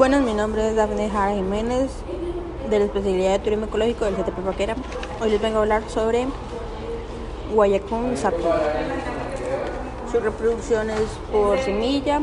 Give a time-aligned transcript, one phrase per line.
[0.00, 1.90] Buenas, mi nombre es Daphne Jara Jiménez
[2.70, 4.74] de la especialidad de turismo ecológico del CTP Paquera.
[5.20, 6.26] Hoy les vengo a hablar sobre
[7.54, 8.50] Guayacún sapo.
[10.10, 12.22] Su reproducción es por semilla.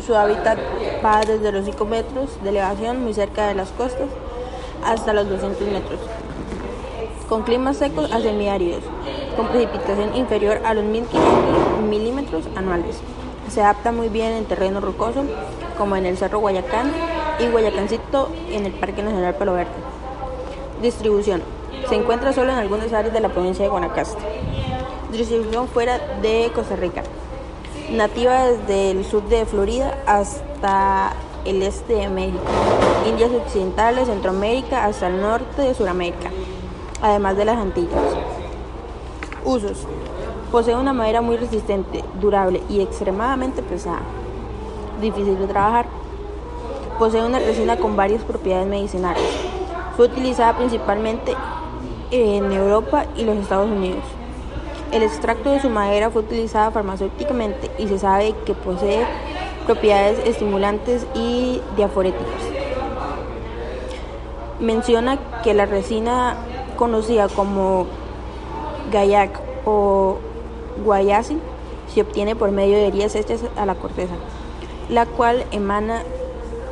[0.00, 0.58] Su hábitat
[1.04, 4.08] va desde los 5 metros de elevación muy cerca de las costas
[4.82, 6.00] hasta los 200 metros.
[7.28, 8.82] Con climas secos a semiáridos,
[9.36, 13.02] con precipitación inferior a los 1500 milímetros anuales.
[13.50, 15.24] Se adapta muy bien en terreno rocoso,
[15.76, 16.92] como en el Cerro Guayacán
[17.38, 19.70] y Guayacancito en el Parque Nacional Palo Verde.
[20.82, 21.42] Distribución.
[21.88, 24.22] Se encuentra solo en algunas áreas de la provincia de Guanacaste.
[25.12, 27.02] Distribución fuera de Costa Rica.
[27.90, 31.14] Nativa desde el sur de Florida hasta
[31.46, 32.42] el este de México,
[33.08, 36.30] Indias Occidentales, Centroamérica hasta el norte de Sudamérica,
[37.00, 38.02] además de las Antillas.
[39.44, 39.86] Usos.
[40.50, 44.00] Posee una madera muy resistente, durable y extremadamente pesada.
[44.98, 45.84] Difícil de trabajar.
[46.98, 49.22] Posee una resina con varias propiedades medicinales.
[49.94, 51.36] Fue utilizada principalmente
[52.10, 54.02] en Europa y los Estados Unidos.
[54.90, 59.04] El extracto de su madera fue utilizado farmacéuticamente y se sabe que posee
[59.66, 62.24] propiedades estimulantes y diaforéticas.
[64.60, 66.36] Menciona que la resina
[66.78, 67.84] conocida como
[68.90, 70.16] gayak o
[70.84, 71.38] guayasi
[71.92, 74.14] se obtiene por medio de heridas hechas a la corteza,
[74.88, 76.02] la cual emana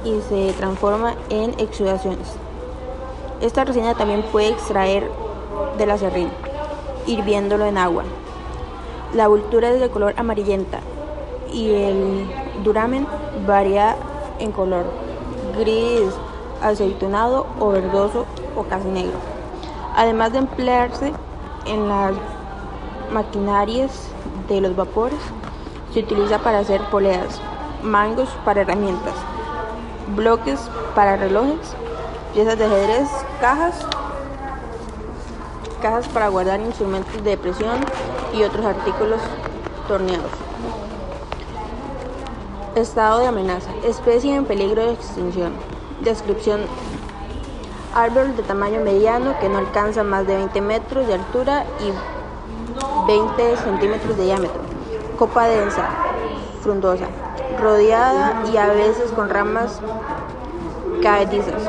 [0.04, 2.34] y se transforma en exudaciones.
[3.40, 5.10] Esta resina también puede extraer
[5.78, 6.30] de la serrín,
[7.06, 8.04] hirviéndolo en agua.
[9.14, 10.80] La vultura es de color amarillenta
[11.52, 12.26] y el
[12.64, 13.06] duramen
[13.46, 13.96] varía
[14.38, 14.84] en color
[15.58, 16.12] gris,
[16.62, 18.26] aceitunado o verdoso
[18.56, 19.18] o casi negro.
[19.94, 21.12] Además de emplearse
[21.66, 22.12] en las
[23.12, 24.08] maquinarias
[24.48, 25.18] de los vapores,
[25.92, 27.40] se utiliza para hacer poleas,
[27.82, 29.14] mangos para herramientas,
[30.14, 30.60] bloques
[30.94, 31.74] para relojes,
[32.34, 33.08] piezas de ajedrez,
[33.40, 33.86] cajas,
[35.80, 37.78] cajas para guardar instrumentos de presión
[38.34, 39.20] y otros artículos
[39.88, 40.30] torneados.
[42.74, 43.70] Estado de amenaza.
[43.84, 45.54] Especie en peligro de extinción.
[46.02, 46.60] Descripción.
[47.94, 52.15] Árbol de tamaño mediano que no alcanza más de 20 metros de altura y
[53.06, 54.60] 20 centímetros de diámetro.
[55.18, 55.88] Copa densa,
[56.60, 57.06] frondosa,
[57.60, 59.80] rodeada y a veces con ramas
[61.02, 61.62] caedizas.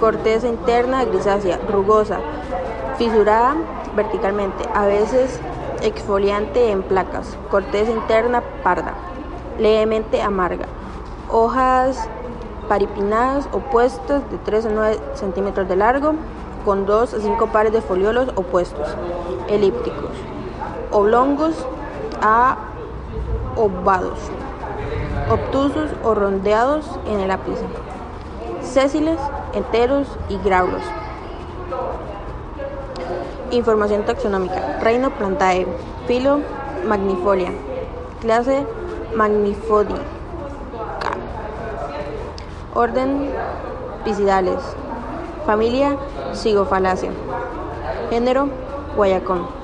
[0.00, 2.18] Corteza interna grisácea, rugosa,
[2.98, 3.54] fisurada
[3.94, 5.38] verticalmente, a veces
[5.82, 7.36] exfoliante en placas.
[7.50, 8.94] Corteza interna parda
[9.58, 10.66] levemente amarga.
[11.30, 12.08] Hojas
[12.68, 16.14] paripinadas opuestas de 3 a 9 centímetros de largo,
[16.64, 18.88] con 2 a 5 pares de foliolos opuestos,
[19.48, 20.10] elípticos,
[20.94, 21.54] oblongos
[22.22, 22.56] a
[23.56, 24.18] ovados,
[25.28, 27.64] obtusos o rondeados en el ápice,
[28.62, 29.18] sésiles,
[29.54, 30.82] enteros y graulos.
[33.50, 34.78] Información taxonómica.
[34.80, 35.66] Reino Plantae.
[36.06, 36.40] Filo
[36.86, 37.52] Magnifolia.
[38.20, 38.66] Clase
[39.14, 40.00] Magnifodica.
[42.74, 43.30] Orden
[44.04, 44.60] Pisidales.
[45.46, 45.96] Familia
[46.32, 47.10] Sigofalacia.
[48.10, 48.48] Género
[48.96, 49.63] Guayacón.